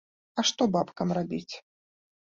А 0.39 0.45
што 0.51 0.67
бабкам 0.77 1.15
рабіць? 1.21 1.55